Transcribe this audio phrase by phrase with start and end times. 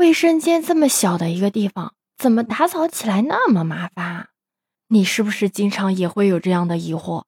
[0.00, 4.30] 卫生间这么小的一个地方，怎么打扫起来那么麻烦？
[4.88, 7.24] 你是不是经常也会有这样的疑惑？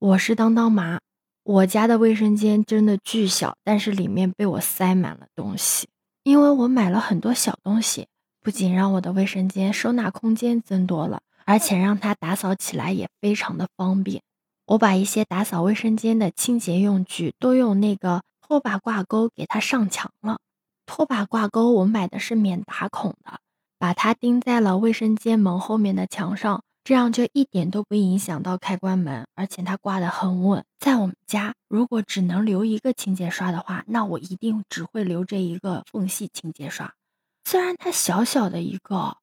[0.00, 0.98] 我是当当妈，
[1.44, 5.88] 我家的卫生间真的巨小，但是里面被我塞满了东西，
[6.24, 8.08] 因为我买了很多小东西，
[8.42, 14.20] 不仅让我的卫生间收纳空间增多了，而且让它打扫起来也非常的方便。
[14.66, 20.38] 我把一些打扫卫生间的清洁用具都用那个拖把挂钩给它上墙了。
[20.86, 23.40] 拖把挂钩我买的是免打孔的，
[23.78, 30.64] 把它钉在了卫生间门后面的墙上，这样就一点都不影响到开关门，而且它挂得很稳。
[30.78, 36.94] 在我们家，如果只能留一个清洁刷的话，那我一定只会留这一个缝隙清洁刷。
[37.44, 39.18] 虽然它小小的一个，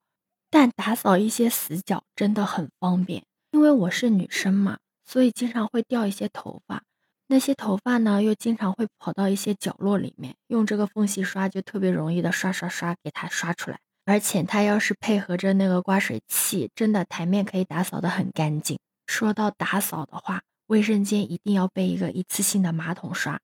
[0.49, 4.77] 但打扫一些死角真的很方便，因为我是女生嘛。
[5.05, 6.83] 所以经常会掉一些头发，
[7.33, 13.79] 那些头发呢又经常会跑到一些角落里面，用这个缝隙刷就特别容易的刷刷刷给它刷出来。
[14.05, 18.77] 而且它要是配合着那个刮水器，真的台面可以打扫的很干净。
[19.07, 23.39] 说到打扫的话，卫生间一定要备一个一次性的马桶刷，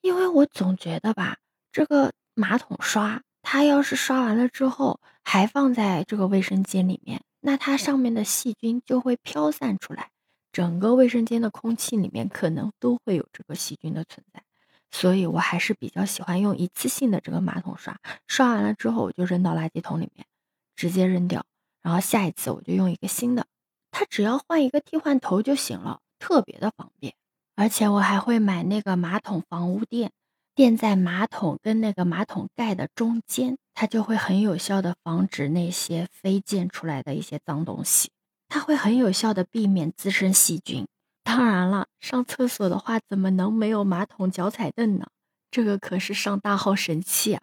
[0.00, 1.36] 因为我总觉得吧，
[1.70, 10.10] 这个马桶刷它要是刷完了之后还放在这个卫生间里面，那它上面的细菌就会飘散出来。
[10.58, 14.42] 整个卫生间的空气里面可能都会有这个细菌的存在，
[14.90, 20.26] 所以我还是比较喜欢用一次性的这个马桶刷，刷完了之后我就扔到垃圾桶里面，
[20.74, 21.46] 直接扔掉，
[21.80, 23.46] 然后下一次我就用一个新的，
[23.92, 27.14] 它只要换一个替换头就行了，特别的方便。
[27.54, 30.10] 而且我还会买那个马桶防污垫，
[30.56, 38.10] 垫在马桶跟那个马桶盖的中间，它就会很有效的防止那些飞溅出来的一些脏东西。
[38.48, 40.86] 它会很有效的避免滋生细菌。
[41.22, 45.06] 当然了，上厕所的话，怎么能没有马桶脚踩凳呢？
[45.50, 47.42] 这个可是上大号神器啊！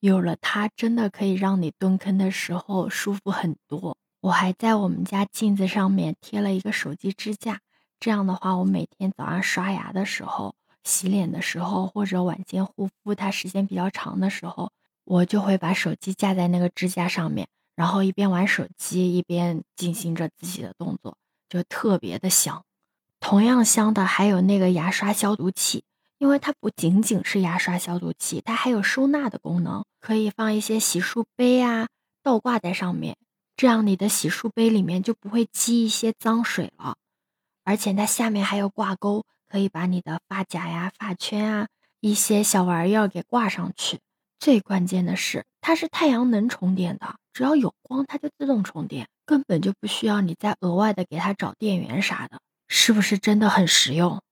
[0.00, 3.96] 有了它，真的可以让你蹲坑的时候舒服很多。
[4.20, 7.60] 我还在我们家镜子上面贴了一个手机支架，
[8.00, 14.72] 这样的话，我每天早上刷牙的时候、洗脸的时候，或者晚间护肤，它时间比较长的时候，
[15.04, 17.46] 我就会把手机架在那个支架上面。
[17.76, 21.16] 然后一边玩手机一边进行着自己的动作，
[21.48, 22.64] 就特别的香。
[23.20, 25.84] 同样香的还有那个牙刷消毒器，
[26.18, 31.88] 因为它不仅仅是牙刷消毒器，它还有收纳的功能，可以放一些洗漱杯啊，
[32.22, 33.16] 倒挂在上面，
[33.56, 36.96] 这样你的洗漱杯里面就不会积一些脏水了。
[37.64, 41.68] 而且它下面还有挂钩，可以把你的发夹呀、发圈啊
[42.00, 43.98] 一些小玩意儿给挂上去。
[44.38, 47.16] 最关键的是，它是太阳能充电的。
[47.36, 54.22] 只要有光，它就自动充电，根本就不需要你再额外的给它找电源啥的，是不是真的很实用？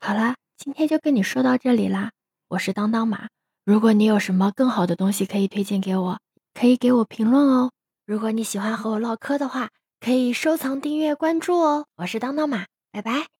[0.00, 2.10] 好啦，今天就跟你说到这里啦。
[2.48, 3.28] 我是当当马，
[3.64, 6.18] 如果你有什么更好的东西可以推荐给我，
[6.52, 7.70] 可以给我评论哦。
[8.04, 9.70] 如果你喜欢和我唠嗑的话，
[10.00, 11.86] 可以收藏、订阅、关注哦。
[11.94, 13.28] 我是当当马，拜拜。